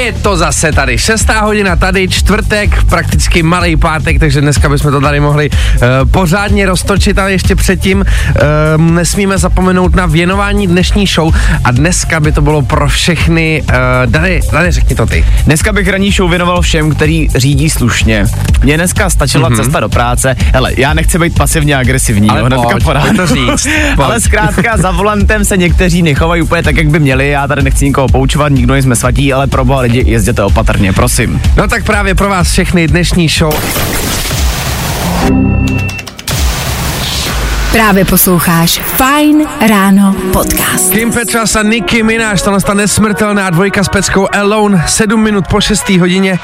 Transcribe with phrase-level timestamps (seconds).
[0.00, 0.98] je to zase tady.
[0.98, 6.66] Šestá hodina tady, čtvrtek, prakticky malý pátek, takže dneska bychom to tady mohli uh, pořádně
[6.66, 12.42] roztočit, ale ještě předtím uh, nesmíme zapomenout na věnování dnešní show a dneska by to
[12.42, 13.62] bylo pro všechny.
[13.68, 13.76] Uh,
[14.06, 15.24] Dany, Dany, řekni to ty.
[15.44, 18.24] Dneska bych ranní show věnoval všem, který řídí slušně.
[18.62, 19.56] Mně dneska stačila mm-hmm.
[19.56, 20.36] cesta do práce.
[20.52, 24.06] Hele, já nechci být pasivně agresivní, Ale jo, pojď, pojď to říct, pojď.
[24.06, 27.28] Ale zkrátka za volantem se někteří nechovají úplně tak, jak by měli.
[27.28, 31.42] Já tady nechci nikoho poučovat, nikdo nejsme svatí, ale pro boha lidi jezděte opatrně, prosím.
[31.56, 33.54] No tak právě pro vás všechny dnešní show.
[37.72, 40.92] Právě posloucháš Fajn ráno podcast.
[40.92, 45.60] Kim Petras a Nicky Minaj, tohle ta nesmrtelná dvojka s peckou Alone, 7 minut po
[45.60, 45.88] 6.
[45.88, 46.38] hodině.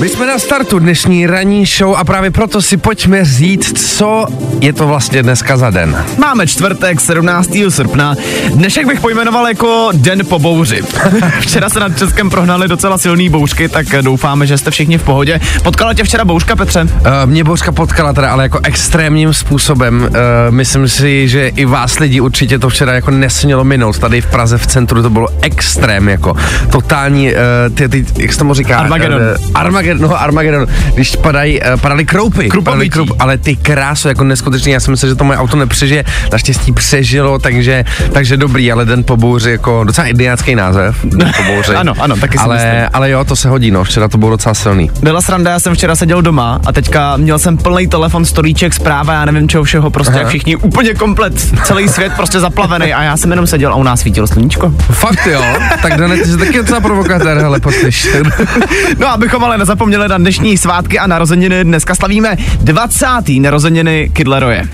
[0.00, 4.26] My jsme na startu dnešní ranní show a právě proto si pojďme říct, co
[4.60, 6.04] je to vlastně dneska za den.
[6.18, 7.50] Máme čtvrtek, 17.
[7.68, 8.14] srpna.
[8.48, 10.82] Dnešek bych pojmenoval jako Den po bouři.
[11.40, 15.40] včera se nad Českem prohnali docela silný bouřky, tak doufáme, že jste všichni v pohodě.
[15.62, 16.82] Potkala tě včera bouřka, Petře?
[16.82, 16.88] Uh,
[17.24, 20.02] mě Božka potkala teda, ale jako extrémním způsobem.
[20.02, 20.16] Uh,
[20.50, 23.98] myslím si, že i vás lidi určitě to včera jako nesmělo minout.
[23.98, 26.36] Tady v Praze v centru to bylo extrém, jako
[26.70, 27.38] totální, uh,
[27.74, 28.78] ty, ty, jak se tomu říká?
[28.78, 29.22] Armageddon.
[29.22, 29.60] Uh,
[29.90, 32.48] Armageddon, no Armageddon, když padají, uh, padaly kroupy.
[32.64, 36.72] Padaly ale ty krásu, jako neskutečný, já jsem myslel, že to moje auto nepřežije, naštěstí
[36.72, 41.74] přežilo, takže, takže dobrý, ale den po bouři, jako docela idiotský název, den po bouři.
[41.80, 42.88] Ano, ano, taky ale, myslím.
[42.92, 44.90] ale jo, to se hodí, no, včera to bylo docela silný.
[45.02, 49.12] Byla sranda, já jsem včera seděl doma a teďka měl jsem plný telefon, storíček, zpráva,
[49.12, 50.28] já nevím čeho všeho, prostě Aha.
[50.28, 54.00] všichni úplně komplet, celý svět prostě zaplavený a já jsem jenom seděl a u nás
[54.00, 54.72] svítilo sluníčko.
[54.92, 55.42] Fakt jo,
[55.82, 58.08] tak Dane, ty jsi taky docela provokatér, hele, poslyš.
[58.98, 63.06] No abychom ale nezapomněli na dnešní svátky a narozeniny, dneska slavíme 20.
[63.40, 64.68] narozeniny Kidleroje.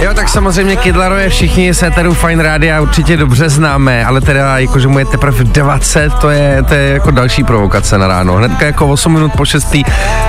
[0.00, 4.58] Jo, tak samozřejmě Kidlaro je všichni z Eteru Fine Rádia určitě dobře známe, ale teda
[4.58, 8.34] jakože mu je teprve 20, to je, to je jako další provokace na ráno.
[8.34, 9.76] Hnedka jako 8 minut po 6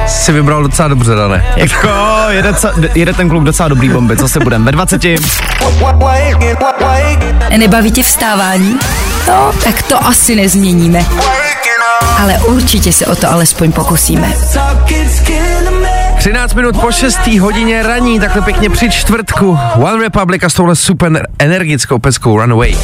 [0.07, 1.45] si vybral docela dobře, Dane.
[1.55, 1.89] Jako
[2.29, 2.53] jede,
[2.95, 5.01] jede ten kluk docela dobrý bomby, co se budem ve 20.
[7.57, 8.79] Nebaví tě vstávání?
[9.27, 11.05] No, tak to asi nezměníme.
[12.19, 14.33] Ale určitě se o to alespoň pokusíme.
[16.21, 19.57] 13 minut po 6 hodině raní, takhle pěkně při čtvrtku.
[19.75, 22.75] One Republic a s touhle super energickou peskou Runaway.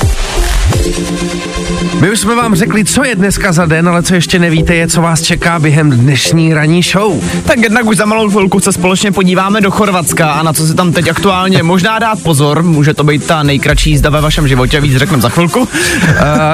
[2.02, 4.88] My už jsme vám řekli, co je dneska za den, ale co ještě nevíte, je,
[4.88, 7.24] co vás čeká během dnešní ranní show.
[7.46, 10.76] Tak jednak už za malou chvilku se společně podíváme do Chorvatska a na co si
[10.76, 14.82] tam teď aktuálně možná dát pozor, může to být ta nejkratší jízda ve vašem životě,
[14.82, 15.60] víc řekneme za chvilku.
[15.60, 15.68] Uh,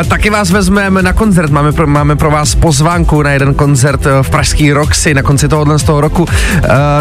[0.08, 4.24] taky vás vezmeme na koncert, máme pro, máme pro vás pozvánku na jeden koncert eh,
[4.24, 6.24] v Pražský Roxy na konci tohohle z toho roku.
[6.24, 6.30] Uh,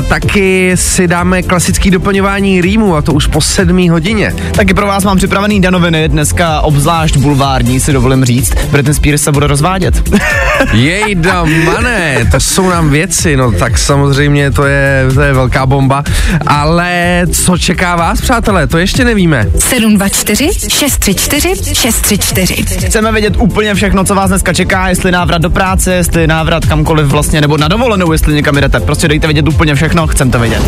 [0.09, 4.35] taky si dáme klasický doplňování rýmu a to už po sedmý hodině.
[4.53, 9.33] Taky pro vás mám připravený danoviny, dneska obzvlášť bulvární si dovolím říct, Britney Spears se
[9.33, 10.03] bude rozvádět.
[10.73, 16.05] Jejda, mané, to jsou nám věci, no tak samozřejmě to je, to je velká bomba.
[16.47, 19.47] Ale co čeká vás, přátelé, to ještě nevíme.
[19.59, 22.55] 724 634 634.
[22.87, 27.07] Chceme vědět úplně všechno, co vás dneska čeká, jestli návrat do práce, jestli návrat kamkoliv
[27.07, 28.81] vlastně, nebo na dovolenou, jestli někam jdete.
[28.81, 30.63] Prostě dejte vědět úplně všechno, chcem to vědět.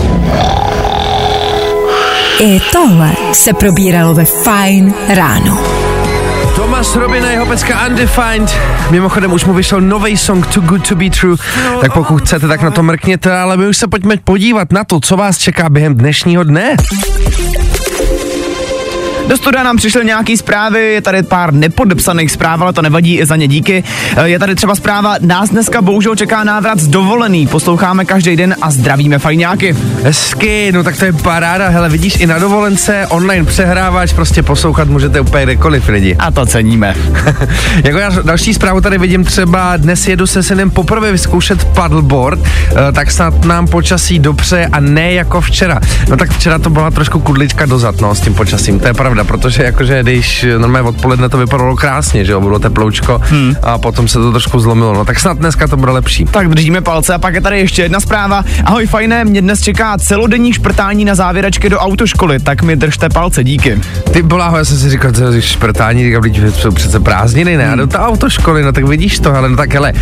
[2.41, 5.59] I tohle se probíralo ve Fajn ráno.
[6.65, 8.57] Tomas Robin a jeho pecka Undefined.
[8.91, 11.37] Mimochodem už mu vyšel nový song Too Good To Be True,
[11.81, 15.01] tak pokud chcete, tak na to mrkněte, ale my už se pojďme podívat na to,
[15.01, 16.77] co vás čeká během dnešního dne.
[19.29, 23.27] Do studia nám přišly nějaký zprávy, je tady pár nepodepsaných zpráv, ale to nevadí, i
[23.27, 23.85] za ně díky.
[24.17, 28.55] Eh, Je tady třeba zpráva, nás dneska bohužel čeká návrat z dovolený, posloucháme každý den
[28.63, 29.77] a zdravíme fajňáky.
[30.03, 34.89] Hezky, no tak to je paráda, hele, vidíš, i na dovolence, online přehrávač, prostě poslouchat
[34.89, 36.17] můžete úplně kdekoliv lidi.
[36.19, 36.95] A to ceníme.
[37.85, 42.93] jako já další zprávu tady vidím třeba, dnes jedu se synem poprvé vyzkoušet paddleboard, eh,
[42.93, 45.81] tak snad nám počasí dobře a ne jako včera.
[46.09, 49.14] No tak včera to byla trošku kudlička dozad, no, s tím počasím, to je pravda,
[49.23, 53.55] protože jakože když normálně odpoledne to vypadalo krásně, že jo, bylo teploučko hmm.
[53.63, 56.25] a potom se to trošku zlomilo, no tak snad dneska to bude lepší.
[56.25, 58.45] Tak držíme palce a pak je tady ještě jedna zpráva.
[58.65, 63.45] Ahoj fajné, mě dnes čeká celodenní šprtání na závěračky do autoškoly, tak mi držte palce,
[63.45, 63.81] díky.
[64.13, 67.73] Ty bláho, já jsem si říkal, že šprtání, říkám, že jsou přece prázdniny, ne?
[67.73, 69.93] A do té autoškoly, no tak vidíš to, ale no tak hele,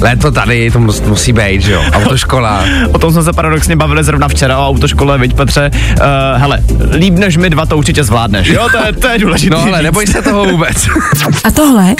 [0.00, 2.64] Léto tady, to mus, musí být, že jo, autoškola.
[2.92, 5.70] o tom jsme se paradoxně bavili zrovna včera o autoškole, viď Petře.
[5.72, 6.58] Uh, hele,
[6.90, 9.56] líp než my dva to určitě zvládneš, jo, to je, to je důležité.
[9.56, 10.76] No ale neboj se toho vůbec.
[11.44, 11.94] A tohle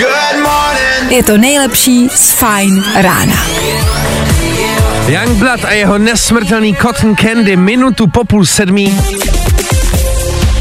[1.09, 3.47] je to nejlepší z Fine rána.
[5.09, 9.01] Youngblood a jeho nesmrtelný Cotton Candy minutu po půl sedmí.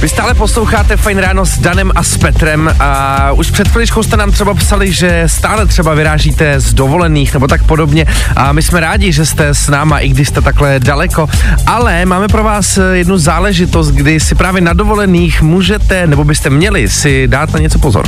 [0.01, 4.18] Vy stále posloucháte Fajn ráno s Danem a s Petrem a už před chviličkou jste
[4.18, 8.06] nám třeba psali, že stále třeba vyrážíte z dovolených nebo tak podobně
[8.36, 11.30] a my jsme rádi, že jste s náma, i když jste takhle daleko,
[11.68, 16.89] ale máme pro vás jednu záležitost, kdy si právě na dovolených můžete, nebo byste měli
[16.89, 18.06] si dát na něco pozor.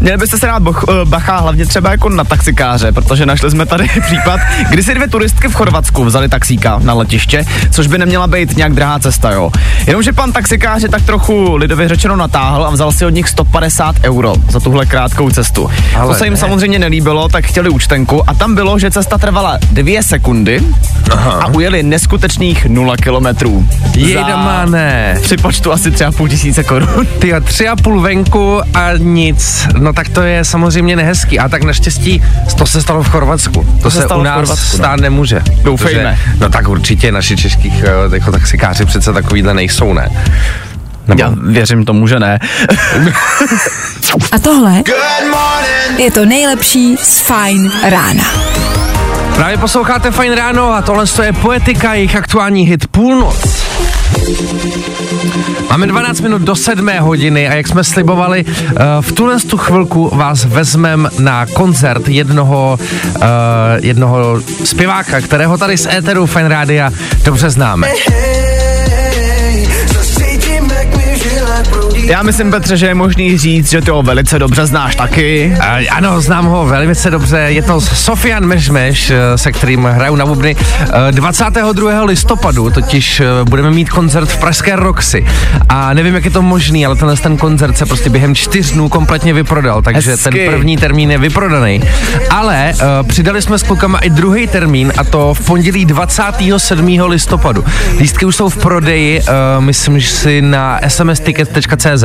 [0.00, 3.66] Měli byste se dát boch, eh, bacha, hlavně třeba jako na taxikáře, protože našli jsme
[3.66, 4.40] tady případ,
[4.70, 8.74] kdy si dvě turistky v Chorvatsku vzali taxíka na letiště, což by neměla být nějak
[8.74, 9.50] drahá cesta, jo.
[9.86, 13.96] Jenomže pan taxikář je tak trochu lidově řečeno natáhl a vzal si od nich 150
[14.02, 15.70] euro za tuhle krátkou cestu.
[15.96, 16.40] Ale to se jim ne.
[16.40, 20.62] samozřejmě nelíbilo, tak chtěli účtenku a tam bylo, že cesta trvala dvě sekundy
[21.12, 21.32] Aha.
[21.32, 23.68] a ujeli neskutečných 0 kilometrů.
[23.96, 25.18] Jejda ne.
[25.22, 27.06] Při počtu asi třeba půl tisíce korun.
[27.18, 29.68] Ty a tři a půl venku a nic.
[29.78, 31.38] No tak to je samozřejmě nehezký.
[31.38, 32.22] A tak naštěstí
[32.58, 33.64] to se stalo v Chorvatsku.
[33.64, 34.56] To, to se, se u nás no.
[34.56, 35.40] stát nemůže.
[35.62, 36.18] Doufejme.
[36.24, 40.08] Protože, no tak určitě naši českých eh, jako taxikáři přece takovýhle nejsou, ne?
[41.08, 41.22] Nebo...
[41.22, 42.38] Já věřím tomu, že ne.
[44.32, 44.82] A tohle
[45.96, 48.24] je to nejlepší z Fine rána.
[49.34, 53.66] Právě posloucháte Fine ráno a tohle je Poetika, jejich aktuální hit Půlnoc.
[55.70, 60.10] Máme 12 minut do 7 hodiny a jak jsme slibovali, eh, v tuhle tu chvilku
[60.16, 62.78] vás vezmem na koncert jednoho,
[63.16, 63.22] uh,
[63.82, 66.90] jednoho zpěváka, kterého tady z éteru Fine Rádia
[67.24, 67.88] dobře známe.
[72.06, 75.56] Já myslím, Petře, že je možný říct, že ty ho velice dobře znáš taky.
[75.60, 77.38] A, ano, znám ho velice dobře.
[77.38, 80.56] Je to Sofian Mežmeš, eh, se kterým hraju na bubny.
[81.10, 82.02] 22.
[82.02, 85.26] Eh, listopadu totiž eh, budeme mít koncert v Pražské Roxy.
[85.68, 88.88] A nevím, jak je to možný, ale tenhle ten koncert se prostě během čtyř dnů
[88.88, 90.30] kompletně vyprodal, takže Hezky.
[90.30, 91.82] ten první termín je vyprodaný.
[92.30, 97.00] Ale uh, přidali jsme s klukama i druhý termín a to v pondělí 27.
[97.06, 97.64] listopadu.
[97.98, 101.45] Lístky už jsou v prodeji, uh, myslím, že si na smsticket.cz
[101.76, 102.04] CZ.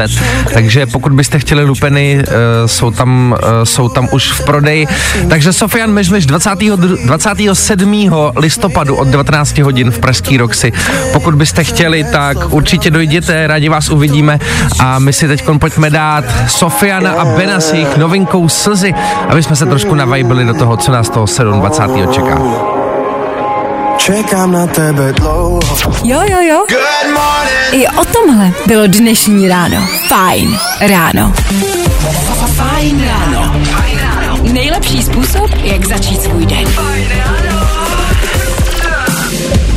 [0.53, 2.33] Takže pokud byste chtěli lupeny, uh,
[2.65, 4.87] jsou, tam, uh, jsou tam už v prodeji.
[5.29, 6.49] Takže Sofian Mežmeš 20.
[7.05, 8.11] 27.
[8.35, 10.71] listopadu od 19 hodin v Pražský Roxy.
[11.13, 14.39] Pokud byste chtěli, tak určitě dojděte, rádi vás uvidíme
[14.79, 18.93] a my si teď pojďme dát Sofiana a Bena s jejich novinkou Slzy,
[19.29, 22.13] aby jsme se trošku navajbili do toho, co nás toho 27.
[22.13, 22.80] čeká.
[24.05, 25.59] Čekám na tebe dlouho.
[26.03, 26.65] Jo, jo, jo.
[26.69, 27.71] Good morning.
[27.71, 29.87] I o tomhle bylo dnešní ráno.
[30.07, 31.33] Fajn ráno.
[32.55, 33.53] Fajn ráno.
[34.41, 36.65] Nejlepší způsob, jak začít svůj den.
[36.67, 37.50] Fajn ráno.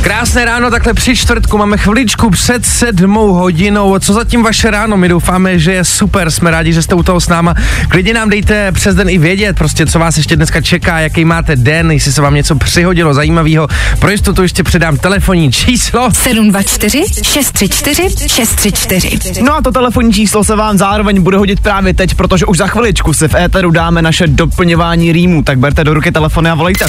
[0.05, 3.99] Krásné ráno, takhle při čtvrtku máme chviličku před sedmou hodinou.
[3.99, 4.97] Co zatím vaše ráno?
[4.97, 7.55] My doufáme, že je super, jsme rádi, že jste u toho s náma.
[7.89, 11.55] Klidně nám dejte přes den i vědět, prostě co vás ještě dneska čeká, jaký máte
[11.55, 13.67] den, jestli se vám něco přihodilo zajímavého.
[13.99, 19.41] Pro jistotu ještě předám telefonní číslo 724 634 634.
[19.41, 22.67] No a to telefonní číslo se vám zároveň bude hodit právě teď, protože už za
[22.67, 26.85] chviličku se v éteru dáme naše doplňování rýmů, tak berte do ruky telefony a volejte.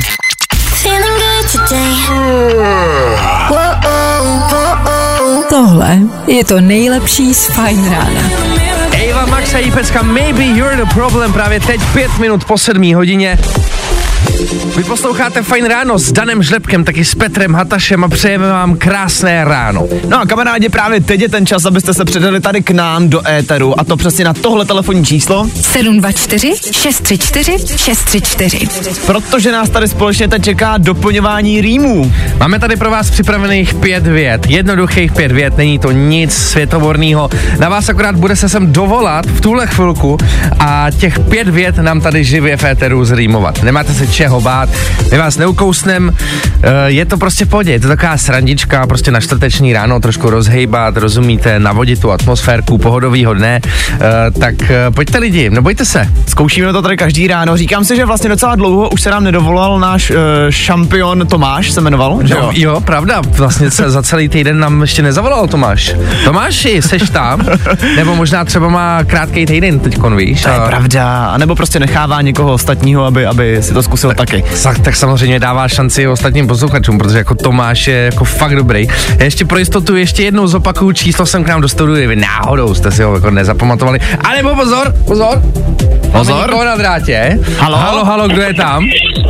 [5.48, 8.30] Tohle je to nejlepší z Fine Rána.
[8.92, 13.38] Eva Max a Jípecka Maybe You're the Problem právě teď pět minut po sedmí hodině.
[14.76, 19.44] Vy posloucháte Fajn ráno s Danem Žlepkem, taky s Petrem Hatašem a přejeme vám krásné
[19.44, 19.88] ráno.
[20.08, 23.28] No a kamarádi, právě teď je ten čas, abyste se předali tady k nám do
[23.28, 28.68] éteru a to přesně na tohle telefonní číslo 724 634 634.
[29.06, 32.12] Protože nás tady společně teď čeká doplňování rýmů.
[32.40, 37.30] Máme tady pro vás připravených pět vět, jednoduchých pět vět, není to nic světoborného.
[37.58, 40.18] Na vás akorát bude se sem dovolat v tuhle chvilku
[40.58, 43.62] a těch pět vět nám tady živě v éteru zrýmovat.
[43.62, 44.68] Nemáte se čeho bát,
[45.12, 46.12] my vás neukousnem,
[46.62, 50.30] eh, je to prostě v pohodě, je to taková srandička, prostě na čtvrteční ráno trošku
[50.30, 54.00] rozhejbat, rozumíte, navodit tu atmosférku pohodovýho dne, eh,
[54.40, 56.08] tak eh, pojďte lidi, nebojte se.
[56.26, 59.78] Zkoušíme to tady každý ráno, říkám si, že vlastně docela dlouho už se nám nedovolal
[59.78, 60.12] náš
[60.50, 62.50] šampion Tomáš, se jmenoval, že jo?
[62.54, 65.94] Jo, pravda, vlastně se za celý týden nám ještě nezavolal Tomáš.
[66.24, 67.46] Tomáši, seš tam?
[67.96, 70.42] Nebo možná třeba má krátký týden teď, víš?
[70.42, 70.66] To je a...
[70.66, 74.44] pravda, nebo prostě nechává někoho ostatního, aby, aby si to zkusil taky.
[74.62, 78.88] Tak, tak samozřejmě dává šanci ostatním posluchačům, protože jako Tomáš je jako fakt dobrý.
[79.18, 82.74] Já ještě pro jistotu ještě jednou zopakuju číslo jsem k nám do studia, vy náhodou
[82.74, 84.00] jste si ho jako nezapamatovali.
[84.24, 85.42] Ale pozor, pozor,
[86.12, 86.50] Pozor.
[86.52, 87.38] Máme na drátě.
[87.58, 87.76] Halo?
[87.76, 88.84] Halo, halo, kdo je tam?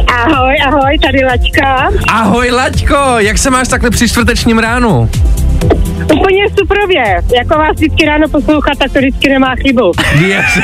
[0.07, 1.89] Ahoj, ahoj, tady Laťka.
[2.09, 5.11] Ahoj, Laťko, jak se máš takhle při čtvrtečním ránu?
[6.15, 7.23] Úplně suprově.
[7.37, 9.93] Jako vás vždycky ráno poslouchat, tak to vždycky nemá chybu.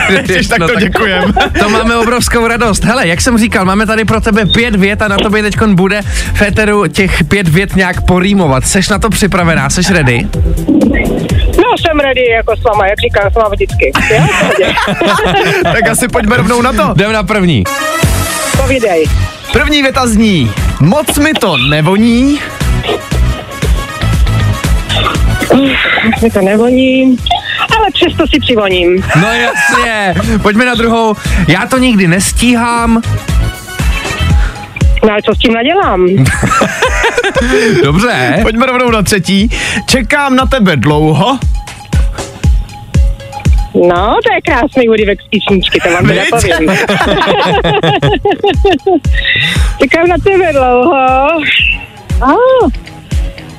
[0.08, 1.34] Ježiš, tak to děkujem.
[1.58, 2.84] To máme obrovskou radost.
[2.84, 6.02] Hele, jak jsem říkal, máme tady pro tebe pět vět a na tobě teď bude
[6.34, 8.66] v éteru těch pět vět nějak porýmovat.
[8.66, 9.70] Seš na to připravená?
[9.70, 10.26] Seš ready?
[11.56, 13.92] No, jsem ready jako s váma, jak říkám, s váma vždycky.
[15.62, 16.92] Tak asi pojďme rovnou na to.
[16.96, 17.64] Jdem na první.
[18.56, 19.06] Povídej.
[19.52, 22.38] První věta zní, moc mi to nevoní,
[26.22, 27.16] Mi to nevoní,
[27.76, 29.04] ale přesto si přivoním.
[29.20, 31.16] No jasně, pojďme na druhou.
[31.48, 33.02] Já to nikdy nestíhám.
[35.04, 36.06] No ale co s tím nadělám?
[37.84, 38.38] Dobře.
[38.42, 39.50] pojďme rovnou na třetí.
[39.86, 41.38] Čekám na tebe dlouho,
[43.74, 46.70] No, to je krásný úryvek z písničky, to vám teda povím.
[49.82, 50.94] Čekám na tebe dlouho.
[52.22, 52.68] Ah,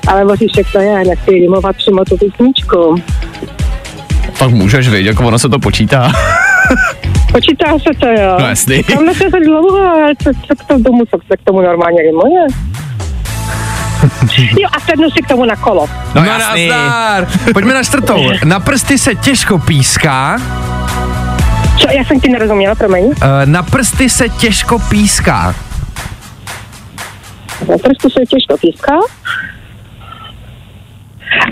[0.07, 2.95] ale Boříšek to je, nechci rýmovat přímo tu písničku.
[4.39, 6.11] tak můžeš, vidět, jako ono se to počítá.
[7.31, 8.37] Počítá se to, jo.
[8.39, 8.83] No jasný.
[8.83, 12.47] Čekám na tebe dlouho, ale co, co k tomu, co se k tomu normálně rýmuje?
[14.59, 15.85] Jo, a sednu si k tomu na kolo.
[16.15, 16.67] No, No jasný.
[16.67, 17.27] nazdar.
[17.53, 18.17] Pojďme na čtvrtou.
[18.43, 20.37] Na prsty se těžko píská.
[21.79, 23.11] Co, já jsem ti nerozuměla, promiň.
[23.21, 25.55] Eh, Na prsty se těžko píská.
[27.69, 28.93] Na prstu se těžko píská.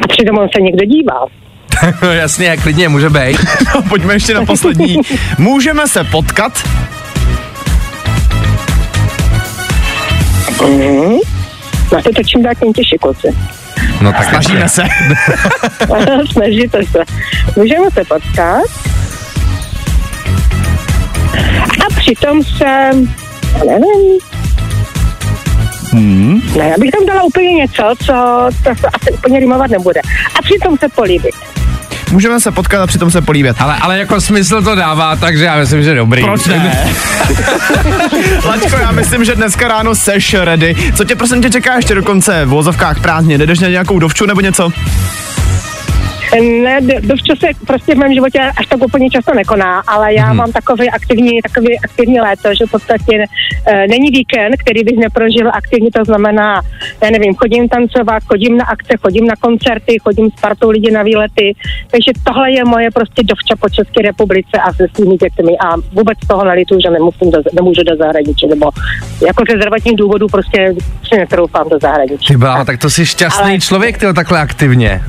[0.04, 1.26] A přitom on se někdo dívá.
[2.02, 3.38] No jasně, klidně, může být.
[3.76, 4.98] No, pojďme ještě na poslední.
[5.38, 6.64] Můžeme se potkat,
[11.92, 13.28] Na to to čím dál tím těžší, kluci.
[14.02, 14.84] No tak snažíme se.
[16.32, 17.00] Snažíte se.
[17.56, 18.64] Můžeme se potkat.
[21.86, 22.90] A přitom se,
[23.66, 24.20] nevím,
[25.92, 26.42] Hmm.
[26.58, 28.14] ne, já bych tam dala úplně něco, co
[28.64, 30.02] to se asi úplně rýmovat nebude.
[30.40, 31.36] A přitom se políbit.
[32.12, 33.56] Můžeme se potkat a přitom se políbit.
[33.60, 36.24] Ale, ale jako smysl to dává, takže já myslím, že dobrý.
[36.24, 36.88] Proč ne?
[38.46, 40.76] Lačko, já myslím, že dneska ráno seš ready.
[40.96, 43.38] Co tě prosím tě čeká ještě do konce v vozovkách prázdně?
[43.38, 44.72] Jdeš na nějakou dovču nebo něco?
[46.40, 50.28] Ne, do- dovčas se prostě v mém životě až tak úplně často nekoná, ale já
[50.28, 50.36] Mhm.
[50.38, 53.24] mám takový aktivní, takový aktivní léto, že v podstatě
[53.68, 56.62] e, není víkend, který bych neprožil aktivně, to znamená,
[57.04, 61.04] já nevím, chodím tancovat, chodím na akce, chodím na koncerty, chodím s partou lidí na
[61.04, 61.54] výlety,
[61.92, 66.18] takže tohle je moje prostě dovča po České republice a se svými dětmi a vůbec
[66.28, 68.70] toho nelitu, že nemusím do, nemůžu do zahraničí, nebo
[69.28, 70.74] jako ze zdravotních důvodů prostě
[71.08, 72.34] si netroufám do zahraničí.
[72.34, 75.02] Ty tak to jsi šťastný Ale- člověk, ty takhle aktivně.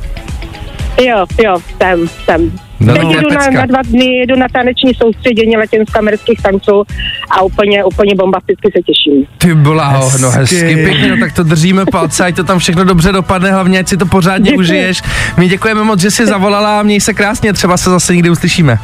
[1.01, 2.53] Jo, jo, jsem, jsem.
[2.81, 6.85] No, Teď no, jedu na, na dva dny, jedu na taneční soustředění latinskoamerických tanců
[7.31, 9.27] a úplně, úplně bombasticky se těším.
[9.39, 10.57] Ty bláho, no Hezky.
[10.57, 13.89] hezky, pěkně, no tak to držíme palce, ať to tam všechno dobře dopadne, hlavně ať
[13.89, 14.61] si to pořádně Děkuji.
[14.65, 15.03] užiješ.
[15.37, 18.79] My děkujeme moc, že jsi zavolala a měj se krásně, třeba se zase někdy uslyšíme.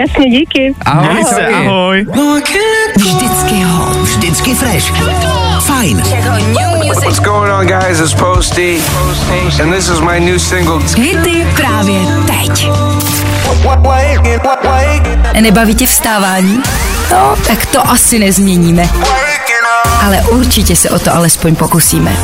[0.00, 0.74] Jasně, díky.
[0.86, 2.06] Ahoj, Měj se, ahoj.
[2.96, 3.96] Vždycky hot.
[3.96, 4.92] Vždycky fresh.
[5.60, 6.02] Fajn.
[7.04, 8.00] What's going on, guys?
[8.00, 8.78] It's Posty,
[9.62, 10.78] and this is my new single.
[10.96, 12.68] Hity právě teď.
[15.40, 16.62] Nebaví tě vstávání?
[17.10, 18.88] No, tak to asi nezměníme.
[20.04, 22.16] Ale určitě se o to alespoň pokusíme.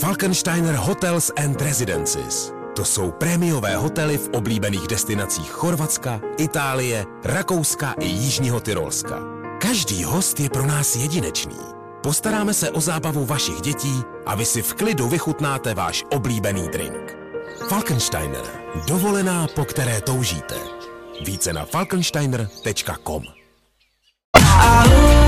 [0.00, 2.57] Falkensteiner Hotels and Residences.
[2.78, 9.18] To jsou prémiové hotely v oblíbených destinacích Chorvatska, Itálie, Rakouska i Jižního Tyrolska.
[9.60, 11.56] Každý host je pro nás jedinečný.
[12.02, 17.16] Postaráme se o zábavu vašich dětí a vy si v klidu vychutnáte váš oblíbený drink.
[17.68, 18.42] Falkensteiner.
[18.86, 20.54] Dovolená, po které toužíte.
[21.26, 23.22] Více na falkensteiner.com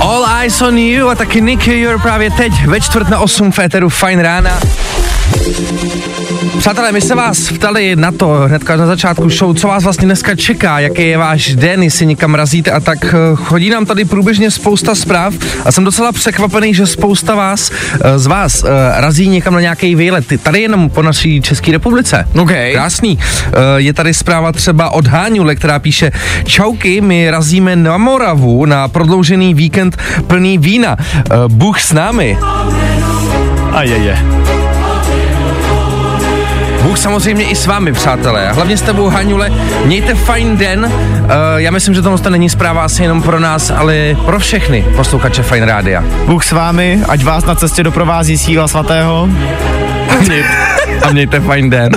[0.00, 3.59] All Eyes on You a taky Nicky You're právě teď ve čtvrt na 8 v
[3.59, 4.61] éteru Fine rána.
[6.60, 10.37] Přátelé, my se vás ptali na to hnedka na začátku show, co vás vlastně dneska
[10.37, 14.50] čeká, jaký je váš den, jestli někam razíte a tak eh, chodí nám tady průběžně
[14.50, 15.34] spousta zpráv
[15.64, 17.70] a jsem docela překvapený, že spousta vás,
[18.04, 18.68] eh, z vás eh,
[19.00, 20.25] razí někam na nějaký výlet.
[20.42, 22.28] Tady jenom po naší České republice.
[22.40, 22.50] OK.
[22.72, 23.18] Krásný.
[23.76, 26.10] Je tady zpráva třeba od Háňule, která píše
[26.44, 29.96] Čauky, my razíme na Moravu na prodloužený víkend
[30.26, 30.96] plný vína.
[31.49, 32.38] Bůh s námi.
[33.72, 34.18] A je, je.
[37.00, 38.49] Samozřejmě i s vámi, přátelé.
[38.49, 39.50] A hlavně s tebou, Haňule.
[39.85, 40.85] Mějte fajn den.
[40.85, 45.42] Uh, já myslím, že tohle není zpráva asi jenom pro nás, ale pro všechny posluchače
[45.42, 46.04] Fajn Rádia.
[46.26, 49.28] Bůh s vámi, ať vás na cestě doprovází síla svatého.
[50.09, 50.49] A mějte,
[51.02, 51.92] a mějte fajn den.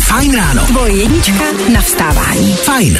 [0.00, 0.62] Fajn ráno.
[0.66, 2.56] Tvoje jednička na vstávání.
[2.56, 2.98] Fajn.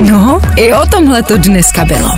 [0.00, 2.08] No, i o tomhle to dneska bylo.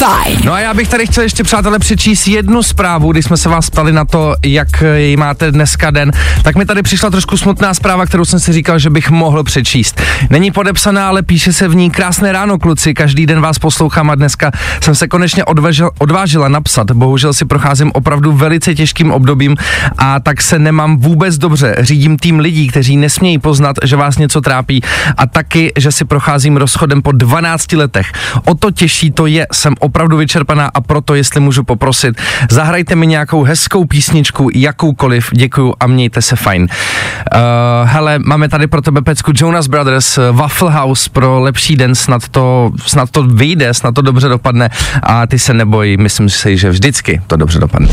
[0.00, 0.38] Fajn.
[0.44, 3.70] No a já bych tady chtěl ještě, přátelé, přečíst jednu zprávu, když jsme se vás
[3.70, 8.06] ptali na to, jak ji máte dneska den, tak mi tady přišla trošku smutná zpráva,
[8.06, 10.00] kterou jsem si říkal, že bych mohl přečíst.
[10.30, 14.14] Není podepsaná, ale píše se v ní krásné ráno, kluci, každý den vás poslouchám a
[14.14, 16.90] dneska jsem se konečně odvažil, odvážila napsat.
[16.90, 19.56] Bohužel si procházím opravdu velice těžkým obdobím
[19.98, 21.76] a tak se nemám vůbec dobře.
[21.80, 24.82] Řídím tým lidí, kteří nesmějí poznat, že vás něco trápí
[25.16, 28.12] a taky, že si procházím rozchodem po 12 letech.
[28.44, 32.14] O to těžší to je, jsem opravdu vyčerpaná a proto, jestli můžu poprosit,
[32.50, 36.62] zahrajte mi nějakou hezkou písničku, jakoukoliv, děkuju a mějte se fajn.
[36.62, 41.94] Uh, hele, máme tady pro tebe pecku Jonas Brothers, eh, Waffle House pro lepší den,
[41.94, 44.70] snad to, snad to vyjde, snad to dobře dopadne
[45.02, 47.88] a ty se neboj, myslím si, že vždycky to dobře dopadne.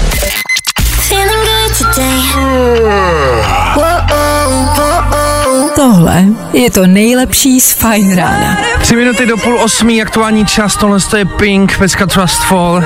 [5.87, 8.57] Tohle je to nejlepší z Fajn rána.
[8.81, 12.83] Tři minuty do půl osmí, aktuální čas, tohle to je Pink, pecka Trust Fall.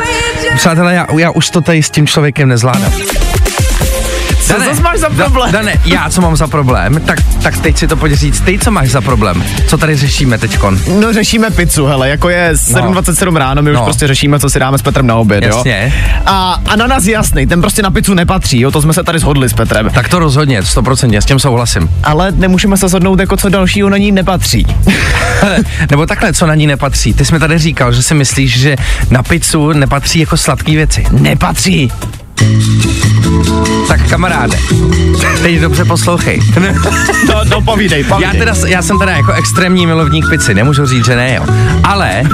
[0.55, 2.91] Přátelé, já, já už to tady s tím člověkem nezvládám.
[4.60, 5.51] Co zase máš za problém?
[5.51, 8.72] Dane, já co mám za problém, tak, tak teď si to pojď říct, ty co
[8.72, 10.79] máš za problém, co tady řešíme teďkon.
[11.00, 13.84] No řešíme pizzu, hele, jako je 7.27 ráno, my už No.
[13.84, 15.93] prostě řešíme, co si dáme s Petrem na oběd, Jasně.
[15.96, 16.22] jo.
[16.25, 19.53] A ananas jasný, ten prostě na pizzu nepatří, jo, to jsme se tady shodli s
[19.53, 19.89] Petrem.
[19.89, 21.89] Tak to rozhodně, 100%, s tím souhlasím.
[22.03, 24.65] Ale nemůžeme se shodnout, jako co dalšího na ní nepatří.
[25.91, 27.13] Nebo takhle, co na ní nepatří.
[27.13, 28.75] Ty jsi mi tady říkal, že si myslíš, že
[29.10, 31.05] na pizzu nepatří jako sladké věci.
[31.12, 31.91] nepatří.
[33.88, 34.57] Tak kamaráde,
[35.41, 36.39] teď dobře poslouchej.
[37.27, 38.39] No, no povídej, Já, povídej.
[38.39, 41.45] teda, já jsem teda jako extrémní milovník pici, nemůžu říct, že ne, jo.
[41.83, 42.29] Ale uh,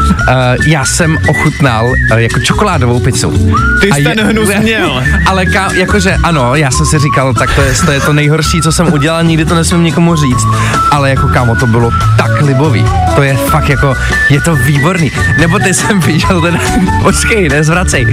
[0.68, 3.56] já jsem ochutnal uh, jako čokoládovou pizzu.
[3.82, 5.04] Ty jsi ten hnus měl.
[5.26, 8.62] Ale ka, jakože ano, já jsem si říkal, tak to je, to je to nejhorší,
[8.62, 10.48] co jsem udělal, nikdy to nesmím nikomu říct.
[10.92, 12.86] Ale jako kámo, to bylo tak libový.
[13.16, 13.96] To je fakt jako,
[14.30, 15.12] je to výborný.
[15.40, 16.60] Nebo ty jsem viděl ten,
[17.04, 18.06] počkej, nezvracej.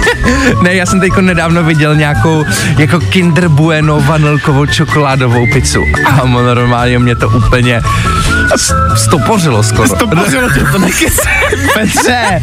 [0.62, 2.44] Ne- já jsem teďko nedávno viděl nějakou
[2.78, 5.84] jako Kinder Bueno vanilkovou čokoládovou pizzu.
[6.22, 7.82] A normálně mě to úplně
[8.96, 9.88] stopořilo skoro.
[9.88, 10.78] To pořilo tě to.
[11.74, 12.42] Petře,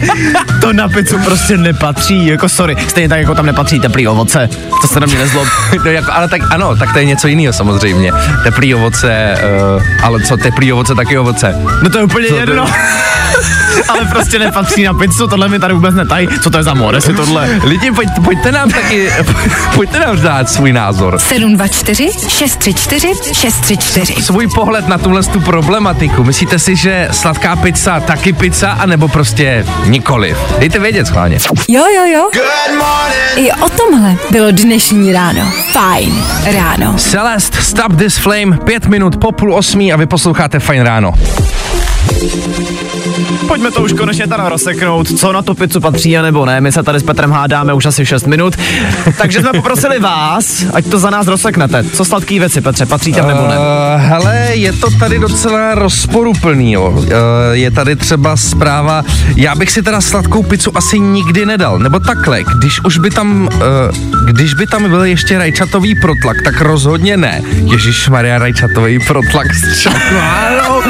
[0.62, 2.76] to na pizzu prostě nepatří, jako sorry.
[2.88, 4.50] Stejně tak, jako tam nepatří teplý ovoce.
[4.82, 5.48] To se na mě nezlob.
[5.86, 8.12] No, jako, ale tak ano, tak to je něco jiného samozřejmě.
[8.44, 9.36] Teplý ovoce,
[9.78, 11.56] uh, ale co teplý ovoce, taky ovoce.
[11.82, 12.66] No to je úplně Co to- jedno.
[13.88, 16.28] Ale prostě nepatří na pizzu, tohle mi tady vůbec netají.
[16.44, 17.60] Co to je za more, si tohle?
[17.64, 19.10] Lidi, pojď, pojďte nám taky,
[19.76, 21.20] pojďte nám dát svůj názor.
[21.20, 24.22] 724 634 634.
[24.22, 26.24] Svůj pohled na tuhle tu problematiku.
[26.24, 30.38] Myslíte si, že sladká pizza taky pizza, anebo prostě nikoliv?
[30.60, 31.38] Dejte vědět schválně.
[31.68, 32.30] Jo, jo, jo.
[33.36, 35.52] I o tomhle bylo dnešní ráno.
[35.72, 36.94] Fajn ráno.
[36.98, 41.14] Celeste, Stop This Flame, pět minut po půl osmí a vy posloucháte Fajn ráno.
[43.47, 46.62] Pojďme to už konečně teda rozseknout, co na tu pizzu patří a nebo ne.
[46.62, 48.56] My se tady s Petrem hádáme už asi 6 minut.
[49.17, 51.84] Takže jsme poprosili vás, ať to za nás rozseknete.
[51.84, 53.58] Co sladký věci, Petře, patří tam nebo ne?
[53.58, 53.63] Uh,
[53.97, 56.89] hele, je to tady docela rozporuplný, jo.
[56.89, 57.08] Uh,
[57.52, 59.04] je tady třeba zpráva,
[59.36, 63.49] já bych si teda sladkou pizzu asi nikdy nedal, nebo takhle, když už by tam,
[63.54, 63.62] uh,
[64.26, 67.41] když by tam byl ještě rajčatový protlak, tak rozhodně ne.
[67.71, 70.82] Ježíš Maria rajčatový protlak s čokoládou,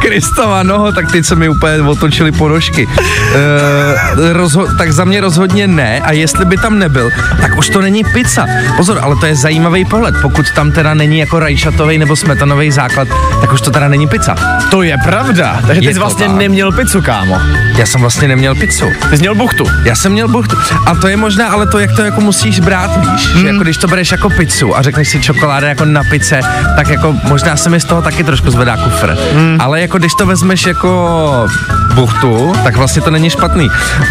[0.00, 2.86] Kristova noho, tak teď se mi úplně otočili ponožky.
[2.86, 7.80] Uh, rozho- tak za mě rozhodně ne a jestli by tam nebyl, tak už to
[7.80, 8.46] není pizza.
[8.76, 13.08] Pozor, ale to je zajímavý pohled, pokud tam teda není jako rajčatový nebo smetanový základ,
[13.40, 14.34] tak už to teda není pizza.
[14.70, 15.60] To je pravda.
[15.66, 16.36] Takže ty Je jsi vlastně tak.
[16.36, 17.38] neměl pizzu, kámo.
[17.78, 18.84] Já jsem vlastně neměl pizzu.
[19.10, 19.64] Ty jsi měl buchtu.
[19.84, 20.56] Já jsem měl buchtu.
[20.86, 23.76] A to je možná, ale to, jak to jako musíš brát, víš, že jako když
[23.76, 26.40] to bereš jako pizzu a řekneš si čokoláda jako na pice,
[26.76, 29.16] tak jako možná se mi z toho taky trošku zvedá kufr.
[29.58, 31.46] Ale jako když to vezmeš jako
[31.94, 33.68] buchtu, tak vlastně to není špatný.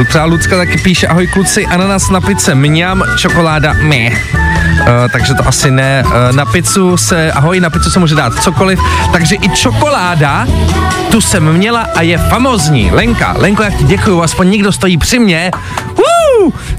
[0.07, 4.35] Třeba Lucka taky píše, ahoj kluci, ananas na pice, mňam, čokoláda, meh.
[4.81, 6.03] Uh, takže to asi ne.
[6.05, 8.79] Uh, na pizzu se, ahoj, na pizzu se může dát cokoliv,
[9.11, 10.47] takže i čokoláda,
[11.11, 12.91] tu jsem měla a je famózní.
[12.91, 15.51] Lenka, Lenko, jak ti děkuju, aspoň někdo stojí při mně.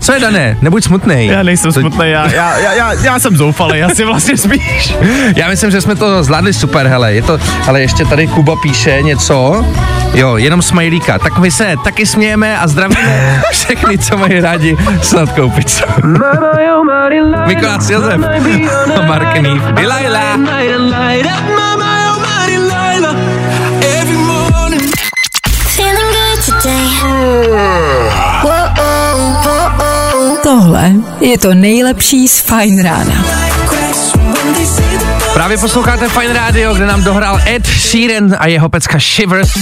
[0.01, 0.57] Co je dané?
[0.61, 1.27] Nebuď smutný.
[1.27, 4.95] Já nejsem smutný, já, já, já, já, já jsem zoufalý, asi vlastně spíš.
[5.37, 9.03] Já myslím, že jsme to zvládli super, hele, je to, ale ještě tady Kuba píše
[9.03, 9.67] něco,
[10.15, 15.51] jo, jenom smajlíka, tak my se taky smějeme a zdravíme všechny, co mají rádi sladkou
[15.51, 15.85] pizzu.
[17.47, 18.21] Mikuláš Josef
[18.97, 20.39] a Mark Neve, Delilah.
[30.63, 33.25] Tohle je to nejlepší z Fine Rána.
[35.33, 39.53] Právě posloucháte Fine Radio, kde nám dohrál Ed Sheeran a jeho pecka Shivers.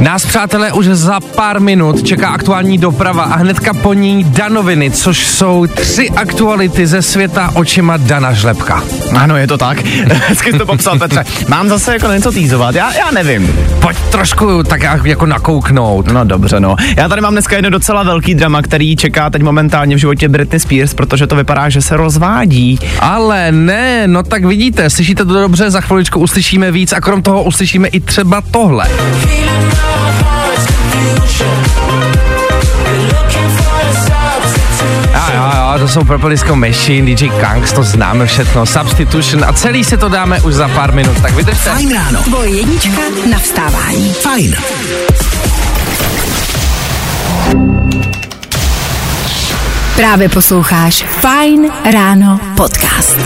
[0.00, 5.26] Nás, přátelé, už za pár minut čeká aktuální doprava a hnedka po ní danoviny, což
[5.26, 8.82] jsou tři aktuality ze světa očima Dana Žlepka.
[9.16, 9.84] Ano, je to tak.
[10.28, 11.24] Hezky to popsal, Petře.
[11.48, 13.54] Mám zase jako něco týzovat, já, já nevím.
[13.80, 16.06] Pojď trošku tak jako nakouknout.
[16.06, 16.76] No dobře, no.
[16.96, 20.60] Já tady mám dneska jedno docela velký drama, který čeká teď momentálně v životě Britney
[20.60, 22.78] Spears, protože to vypadá, že se rozvádí.
[23.00, 27.42] Ale ne, no tak vidíte, slyšíte to dobře, za chviličku uslyšíme víc a krom toho
[27.42, 28.88] uslyšíme i třeba tohle.
[35.88, 40.08] To jsou Purple Disco Machine, DJ Kanks, to známe všechno, Substitution a celý se to
[40.08, 41.70] dáme už za pár minut, tak vydržte.
[41.70, 42.22] Fajn ráno.
[42.22, 44.12] Tvoje jednička na vstávání.
[44.12, 44.56] Fajn.
[49.98, 53.18] Právě posloucháš Fine Ráno podcast.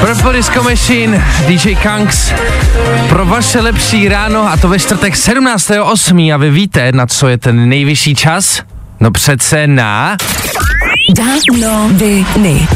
[0.00, 2.32] Purple Disco Machine, DJ Kanks,
[3.08, 6.34] pro vaše lepší ráno a to ve čtvrtek 17.8.
[6.34, 8.62] a vy víte, na co je ten nejvyšší čas?
[9.00, 10.16] No přece na...
[11.14, 12.68] Danoviny.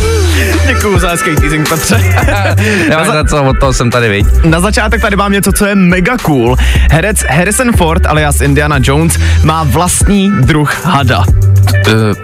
[0.66, 2.14] Děkuju za hezký teasing, Petře.
[2.90, 4.26] Já za co, od toho jsem tady, viď?
[4.44, 6.56] Na začátek tady mám něco, co je mega cool.
[6.90, 11.18] Herec Harrison Ford alias Indiana Jones má vlastní druh hada.
[11.18, 11.24] Uh,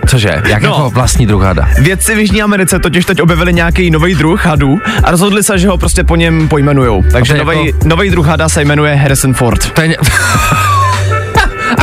[0.07, 0.69] cože, jak No.
[0.71, 1.69] jako vlastní druh hada?
[1.79, 5.69] Vědci v Jižní Americe totiž teď objevili nějaký nový druh hadu a rozhodli se, že
[5.69, 7.03] ho prostě po něm pojmenujou.
[7.13, 9.71] Takže nový, jako- nový druh hada se jmenuje Harrison Ford.
[9.71, 9.89] To je...
[9.89, 9.97] ně-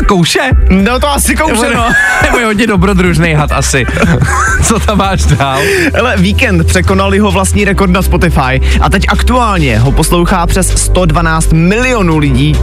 [0.06, 0.40] kouše?
[0.70, 1.90] No to asi kouše, no.
[2.24, 3.86] Nebo je hodně dobrodružný had asi.
[4.64, 5.60] Co tam máš dál?
[6.00, 11.54] Ale Weekend překonal jeho vlastní rekord na Spotify a teď aktuálně ho poslouchá přes 112
[11.54, 12.56] milionů lidí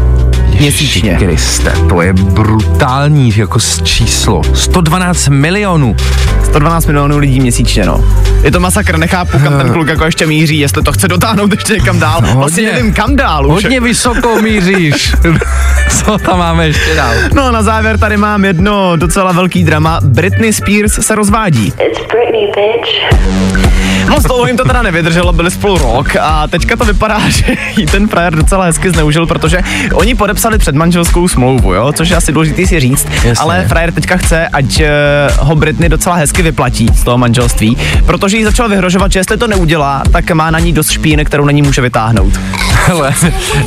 [0.62, 1.16] měsíčně.
[1.18, 4.42] Kriste, to je brutální jako s- číslo.
[4.54, 5.96] 112 milionů.
[6.44, 8.04] 112 milionů lidí měsíčně, no.
[8.42, 11.72] Je to masakr, nechápu, kam ten kluk jako ještě míří, jestli to chce dotáhnout ještě
[11.72, 12.20] někam dál.
[12.20, 13.52] No, vlastně nevím, kam dál už.
[13.64, 15.12] Hodně vysoko míříš.
[16.04, 17.14] Co tam máme ještě dál?
[17.34, 19.98] No a na závěr tady mám jedno docela velký drama.
[20.02, 21.66] Britney Spears se rozvádí.
[21.66, 23.22] It's Britney, bitch.
[24.08, 27.44] Moc dlouho jim to teda nevydrželo, byli spolu rok a teďka to vypadá, že
[27.76, 29.58] jí ten frajer docela hezky zneužil, protože
[29.94, 33.34] oni podepsali předmanželskou smlouvu, jo, což je asi důležitý si říct, Jasně.
[33.42, 34.90] ale frajer teďka chce, ať eh,
[35.38, 39.46] ho Britney docela hezky vyplatí z toho manželství, protože jí začal vyhrožovat, že jestli to
[39.46, 42.40] neudělá, tak má na ní dost špíny, kterou na ní může vytáhnout.
[42.86, 43.14] Hele,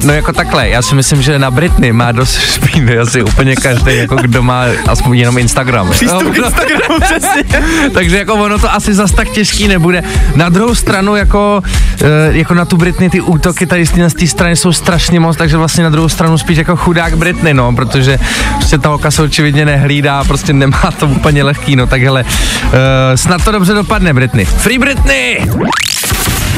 [0.03, 3.97] no jako takhle, já si myslím, že na Britney má dost špíny asi úplně každý,
[3.97, 5.89] jako kdo má aspoň jenom Instagram.
[5.91, 7.43] Přístup k No, Instagramu, přesně.
[7.93, 10.03] Takže jako ono to asi zas tak těžký nebude.
[10.35, 11.61] Na druhou stranu jako,
[12.01, 15.57] eh, jako na tu Britney ty útoky tady z té- strany jsou strašně moc, takže
[15.57, 18.19] vlastně na druhou stranu spíš jako chudák Britney, no, protože
[18.55, 22.69] prostě ta holka se očividně nehlídá, prostě nemá to úplně lehký, no tak hele, uh,
[23.15, 24.45] snad to dobře dopadne Britney.
[24.45, 25.37] Free Britney!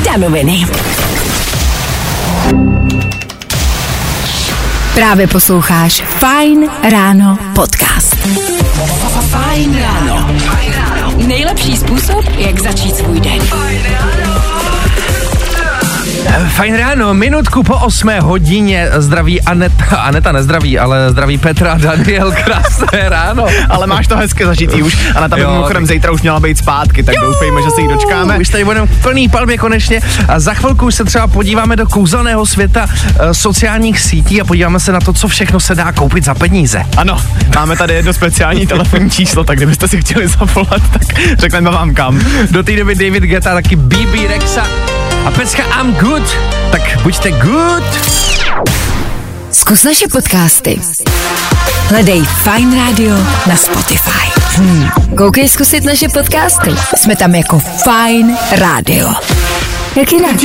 [0.06, 0.66] Danoviny.
[4.98, 8.16] Právě posloucháš Fine Ráno podcast.
[9.20, 10.36] Fine Ráno.
[11.28, 13.40] Nejlepší způsob, jak začít svůj den.
[16.50, 22.32] Fajn ráno, minutku po 8 hodině zdraví Aneta, Aneta nezdraví, ale zdraví Petra a Daniel,
[22.46, 23.46] krásné ráno.
[23.70, 26.40] Ale máš to hezky zažitý už a na tam Jo, mimochodem tak- zítra už měla
[26.40, 28.38] být zpátky, tak doufejme, že se jí dočkáme.
[28.38, 31.88] Už tady budeme v plný palbě konečně a za chvilku už se třeba podíváme do
[31.88, 36.26] kouzelného světa uh, sociálních sítí a podíváme se na to, co všechno se dá koupit
[36.26, 36.84] za peníze.
[36.98, 37.22] Ano,
[37.56, 41.04] máme tady jedno speciální telefonní číslo, tak kdybyste si chtěli zavolat, tak
[41.40, 42.22] řekneme vám kam.
[42.52, 44.64] Do té doby David Guetta, taky BB Rexa
[45.28, 46.24] a pecka I'm good,
[46.72, 47.84] tak buďte good.
[49.52, 50.80] Zkus naše podcasty.
[51.90, 53.16] Hledej Fine Radio
[53.48, 54.32] na Spotify.
[54.56, 54.88] Hmm.
[55.18, 56.72] Koukej zkusit naše podcasty.
[56.96, 59.14] Jsme tam jako Fine Radio.
[59.96, 60.36] Jak jinak?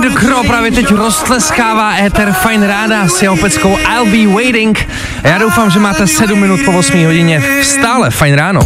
[0.00, 4.88] The Crow právě teď roztleskává éter Fine Ráda s jeho peckou I'll be waiting.
[5.24, 8.60] A já doufám, že máte 7 minut po 8 hodině stále Fine Ráno.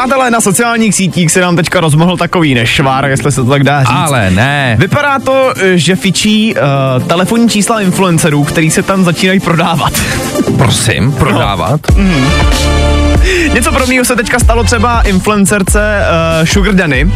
[0.00, 3.84] Přátelé, na sociálních sítích se nám teďka rozmohl takový nešvár, jestli se to tak dá
[3.84, 3.90] říct.
[3.94, 4.76] Ale ne.
[4.78, 9.92] Vypadá to, že fičí uh, telefonní čísla influencerů, který se tam začínají prodávat.
[10.58, 11.80] Prosím, prodávat.
[11.96, 12.04] No.
[12.04, 12.99] Mm.
[13.54, 16.00] Něco podobného se teďka stalo třeba influencerce
[16.40, 17.12] uh, Sugar Danny, uh,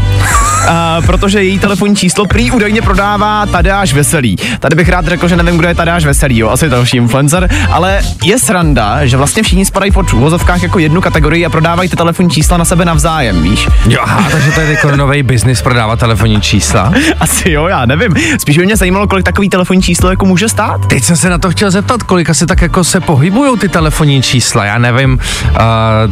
[1.07, 4.37] protože její telefonní číslo prý údajně prodává Tadeáš Veselý.
[4.61, 8.03] Tady bych rád řekl, že nevím, kdo je Tadeáš Veselý, jo, asi další influencer, ale
[8.25, 12.31] je sranda, že vlastně všichni spadají pod uvozovkách jako jednu kategorii a prodávají ty telefonní
[12.31, 13.69] čísla na sebe navzájem, víš?
[13.89, 16.93] Jo, aha, takže to je jako nový biznis prodávat telefonní čísla.
[17.21, 18.15] Asi jo, já nevím.
[18.39, 20.87] Spíš by mě zajímalo, kolik takový telefonní číslo jako může stát.
[20.87, 24.23] Teď jsem se na to chtěl zeptat, kolik asi tak jako se pohybují ty telefonní
[24.23, 24.65] čísla.
[24.65, 25.59] Já nevím, uh,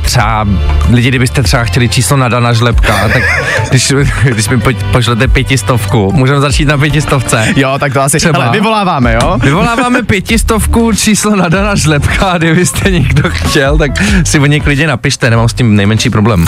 [0.02, 0.46] třeba
[0.90, 3.22] lidi, kdybyste třeba chtěli číslo na Dana Žlepka, tak
[3.70, 3.92] když,
[4.24, 7.48] když mi po, pošlete pětistovku, můžeme začít na pětistovce.
[7.56, 8.38] Jo, tak to asi třeba.
[8.38, 9.38] Hele, vyvoláváme, jo?
[9.42, 13.90] Vyvoláváme pětistovku číslo na Dana Žlepka a kdybyste někdo chtěl, tak
[14.24, 16.46] si o něj klidně napište, nemám s tím nejmenší problém.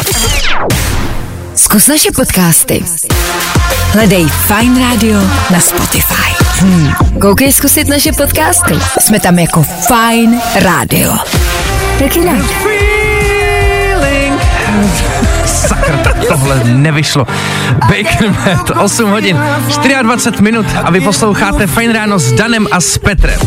[1.55, 2.85] Zkus naše podcasty.
[3.92, 5.20] Hledej Fine Radio
[5.51, 6.44] na Spotify.
[6.59, 6.92] Hmm.
[7.20, 8.75] Koukej zkusit naše podcasty.
[9.01, 11.12] Jsme tam jako Fine Radio.
[12.01, 12.73] Jak jinak?
[15.46, 17.26] Sakra, tak tohle nevyšlo.
[17.88, 19.38] Bacon Med, 8 hodin,
[20.02, 23.40] 24 minut a vy posloucháte Fajn ráno s Danem a s Petrem.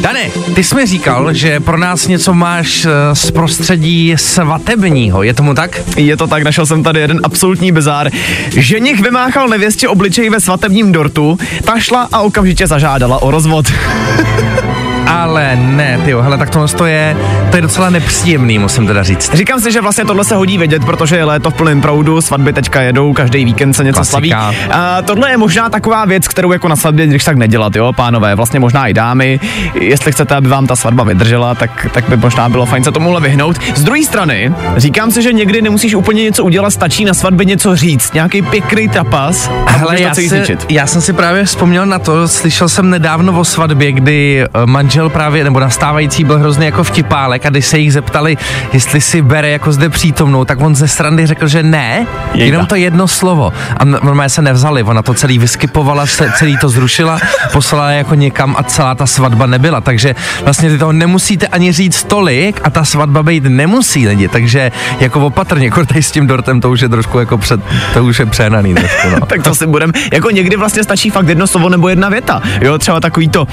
[0.00, 5.34] Dane, ty jsi mi říkal, že pro nás něco máš eh, z prostředí svatebního, je
[5.34, 5.80] tomu tak?
[5.96, 8.10] Je to tak, našel jsem tady jeden absolutní bizár.
[8.50, 13.66] Ženich vymáchal nevěstě obličej ve svatebním dortu, ta šla a okamžitě zažádala o rozvod.
[15.06, 17.16] ale ne, ty hele, tak tohle to je,
[17.50, 19.34] to je docela nepříjemný, musím teda říct.
[19.34, 22.52] Říkám si, že vlastně tohle se hodí vědět, protože je léto v plném proudu, svatby
[22.52, 24.40] teďka jedou, každý víkend se něco Klasika.
[24.40, 24.56] slaví.
[24.70, 28.34] A tohle je možná taková věc, kterou jako na svatbě, když tak nedělat, jo, pánové,
[28.34, 29.40] vlastně možná i dámy.
[29.74, 33.20] Jestli chcete, aby vám ta svatba vydržela, tak, tak by možná bylo fajn se tomuhle
[33.20, 33.56] vyhnout.
[33.74, 37.76] Z druhé strany, říkám si, že někdy nemusíš úplně něco udělat, stačí na svatbě něco
[37.76, 42.28] říct, nějaký pěkný trapas a Hele, já, si, já jsem si právě vzpomněl na to,
[42.28, 44.66] slyšel jsem nedávno o svatbě, kdy eh,
[45.00, 48.36] manžel právě, nebo nastávající byl hrozně jako vtipálek a když se jich zeptali,
[48.72, 52.44] jestli si bere jako zde přítomnou, tak on ze srandy řekl, že ne, Jejda.
[52.44, 53.52] jenom to jedno slovo.
[53.76, 57.18] A normálně se nevzali, ona to celý vyskypovala, se, celý to zrušila,
[57.52, 61.72] poslala je jako někam a celá ta svatba nebyla, takže vlastně ty toho nemusíte ani
[61.72, 66.26] říct tolik a ta svatba být nemusí lidi, takže jako opatrně, jako tady s tím
[66.26, 67.60] dortem to už je trošku jako před,
[67.94, 69.26] to už je přehnaný trošku, no.
[69.26, 69.92] tak to si budem.
[70.12, 72.42] Jako někdy vlastně stačí fakt jedno slovo nebo jedna věta.
[72.60, 73.46] Jo, třeba takový to.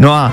[0.00, 0.32] No a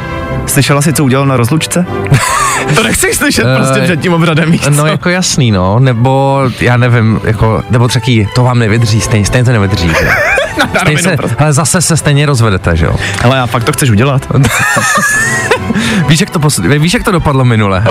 [0.50, 1.86] slyšela jsi, co udělal na rozlučce?
[2.76, 6.78] to nechceš slyšet Eh, prostě před tím obřadem, víš No jako jasný, no, nebo já
[6.78, 9.92] nevím, jako, nebo třeký, to vám nevydrží, stejně, stejně to nevydrží.
[10.74, 11.36] Na rovinu se, prostě.
[11.40, 12.96] ale zase se stejně rozvedete, že jo?
[13.22, 14.28] Hele, já fakt to chceš udělat.
[16.08, 17.84] Víš, jak to, posl- víš, jak to dopadlo minule?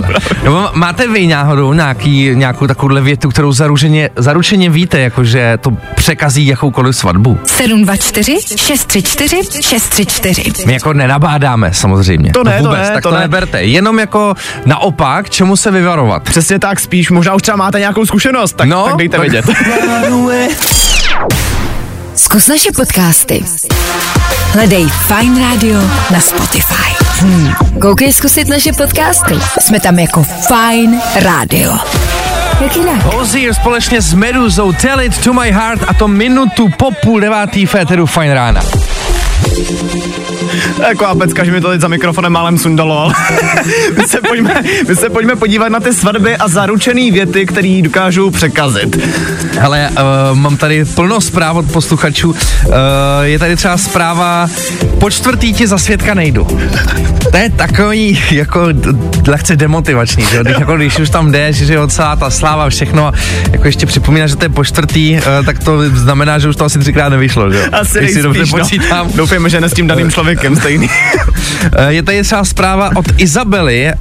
[0.43, 5.71] Nebo máte vy náhodou nějaký, nějakou takovouhle větu, kterou zaručeně, zaručeně víte, jako že to
[5.95, 7.39] překazí jakoukoliv svatbu?
[7.45, 10.67] 724 634 634.
[10.67, 12.33] My jako nenabádáme, samozřejmě.
[12.33, 13.21] To ne, to vůbec, ne, tak to to, ne.
[13.21, 13.63] neberte.
[13.63, 14.35] Jenom jako
[14.67, 16.23] naopak, čemu se vyvarovat.
[16.23, 19.45] Přesně tak, spíš možná už třeba máte nějakou zkušenost, tak, No, tak dejte tak- vědět.
[22.19, 23.45] Zkus naše podcasty.
[24.53, 25.79] Hledej Fine Radio
[26.11, 26.91] na Spotify.
[27.21, 27.55] Hmm.
[27.81, 29.35] Koukej zkusit naše podcasty.
[29.61, 31.79] Jsme tam jako Fine Radio.
[32.61, 33.03] Jak jinak?
[33.03, 37.67] Hozier společně s Meduzou Tell It To My Heart a to minutu po půl devátý
[37.67, 38.61] féteru Fine rána.
[40.81, 43.15] Taková pecka, že mi to teď za mikrofonem málem sundalo, ale
[43.97, 48.31] my, se pojďme, my se pojďme podívat na ty svatby a zaručený věty, které dokážou
[48.31, 48.99] překazit.
[49.59, 52.31] Hele, uh, mám tady plno zpráv od posluchačů.
[52.31, 52.37] Uh,
[53.23, 54.49] je tady třeba zpráva,
[54.99, 56.47] po čtvrtý ti za svědka nejdu.
[57.31, 58.69] To je takový jako
[59.29, 60.39] lehce demotivační, že?
[60.43, 63.13] Když, jako, když už tam jdeš, že jo, celá ta sláva, všechno,
[63.53, 66.65] jako ještě připomíná, že to je po čtvrtý, uh, tak to znamená, že už to
[66.65, 67.65] asi třikrát nevyšlo, že jo?
[67.73, 69.07] Asi Když si dobře nejspíš, počítám.
[69.07, 69.27] No.
[69.39, 70.91] Doufejme, že ne s tím daným člověkem stejný.
[71.89, 73.93] Je tady třeba zpráva od Izabely.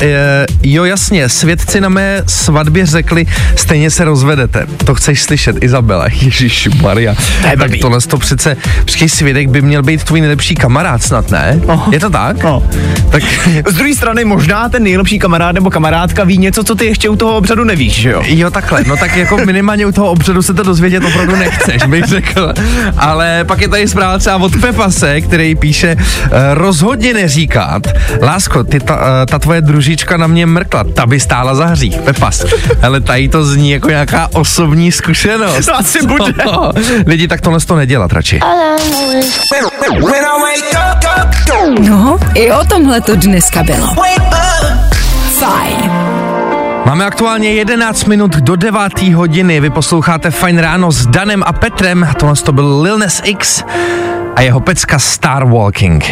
[0.63, 4.67] Jo, jasně, svědci na mé svatbě řekli, stejně se rozvedete.
[4.85, 6.05] To chceš slyšet, Izabela.
[6.21, 7.15] Ježíš Maria.
[7.41, 11.31] To je Tak tohle to přece, počkej, svědek by měl být tvůj nejlepší kamarád snad,
[11.31, 11.59] ne?
[11.65, 11.93] Oh.
[11.93, 12.43] Je to tak?
[12.43, 12.63] No.
[13.09, 13.23] Tak
[13.67, 17.15] Z druhé strany možná ten nejlepší kamarád nebo kamarádka ví něco, co ty ještě u
[17.15, 18.21] toho obřadu nevíš, že jo?
[18.25, 18.83] Jo, takhle.
[18.87, 22.53] No tak jako minimálně u toho obřadu se to dozvědět opravdu nechceš, bych řekl.
[22.97, 27.87] Ale pak je tady zpráva třeba od Pepase, který píše, eh, rozhodně neříkat,
[28.21, 32.01] lásko, ty ta, eh, ta tvoje družička na mě mrkla, ta by stála za hřích.
[32.01, 32.45] Pepas.
[32.83, 35.65] Ale tady to zní jako nějaká osobní zkušenost.
[35.65, 36.33] To asi bude.
[36.43, 36.71] Co?
[37.05, 38.39] Lidi, tak tohle to nedělat radši.
[41.79, 43.87] No, i o tomhle to dneska bylo.
[45.39, 45.91] Fajn.
[46.85, 49.13] Máme aktuálně 11 minut do 9.
[49.13, 49.59] hodiny.
[49.59, 52.09] Vy posloucháte Fine ráno s Danem a Petrem.
[52.19, 53.63] Tohle to byl Lil Nas X
[54.37, 56.03] a jeho pecka Star Walking.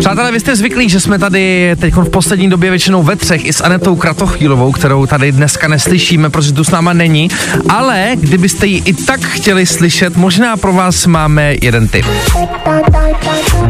[0.00, 3.52] Přátelé, vy jste zvyklí, že jsme tady teď v poslední době většinou ve třech i
[3.52, 7.28] s Anetou Kratochvílovou, kterou tady dneska neslyšíme, protože tu s náma není,
[7.68, 12.06] ale kdybyste ji i tak chtěli slyšet, možná pro vás máme jeden tip.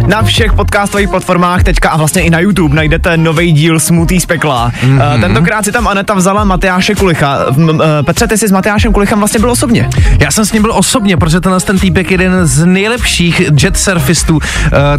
[0.07, 4.27] Na všech podcastových platformách teďka a vlastně i na YouTube najdete nový díl Smutý z
[4.27, 4.73] pekla.
[4.83, 5.21] Mm-hmm.
[5.21, 7.47] Tentokrát si tam Aneta vzala Matyáše Kulicha.
[7.57, 7.67] Uh,
[8.05, 9.89] Petře, ty jsi s Matyášem Kulichem vlastně byl osobně.
[10.21, 13.79] Já jsem s ním byl osobně, protože tenhle ten týpek je jeden z nejlepších jet
[13.79, 14.41] surfistů uh,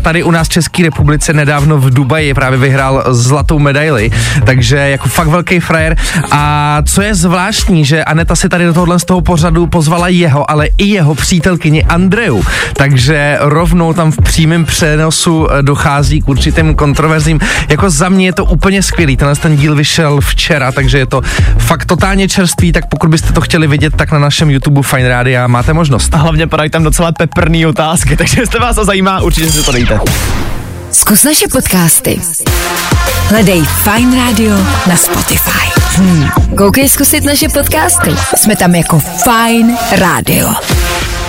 [0.02, 4.12] tady u nás v České republice nedávno v Dubaji právě vyhrál zlatou medaili,
[4.46, 5.98] takže jako fakt velký frajer.
[6.32, 10.52] A co je zvláštní, že Aneta si tady do tohohle z toho pořadu pozvala jeho,
[10.52, 12.42] ale i jeho přítelkyni Andreu,
[12.74, 17.40] takže rovnou tam v přímém přenosu eh, dochází k určitým kontroverzím.
[17.70, 21.22] Jako za mě je to úplně skvělý, tenhle ten díl vyšel včera, takže je to
[21.58, 25.48] fakt totálně čerstvý, tak pokud byste to chtěli vidět, tak na našem YouTube Fine Radio
[25.48, 26.14] máte možnost.
[26.14, 29.72] A hlavně padají tam docela peprný otázky, takže jestli vás to zajímá, určitě si to
[29.72, 30.00] dejte.
[30.92, 32.22] Zkus naše podcasty.
[33.28, 34.56] Hledej Fine Radio
[34.88, 35.72] na Spotify.
[35.96, 36.30] Hmm.
[36.58, 38.12] Koukej zkusit naše podcasty.
[38.36, 40.54] Jsme tam jako Fine Radio.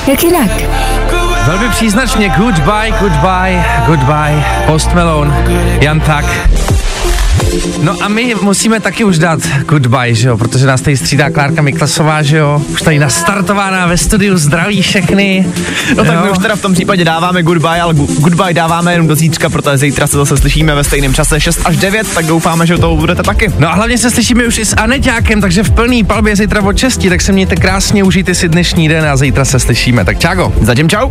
[0.06, 0.50] Jak jinak?
[1.46, 5.46] Velmi příznačně Goodbye, Goodbye, Goodbye, Post Malone,
[5.80, 6.24] Jan Tak.
[7.82, 11.62] No a my musíme taky už dát goodbye, že jo, protože nás tady střídá Klárka
[11.62, 15.46] Miklasová, že jo, už tady nastartovaná ve studiu, zdraví všechny.
[15.96, 16.20] No tak jo.
[16.24, 19.78] my už teda v tom případě dáváme goodbye, ale goodbye dáváme jenom do zítřka, protože
[19.78, 23.22] zítra se zase slyšíme ve stejném čase 6 až 9, tak doufáme, že to budete
[23.22, 23.52] taky.
[23.58, 26.78] No a hlavně se slyšíme už i s Aneťákem, takže v plný palbě zítra od
[26.78, 30.04] 6, tak se mějte krásně, užijte si dnešní den a zítra se slyšíme.
[30.04, 30.52] Tak čágo.
[30.60, 31.10] Zatím čau.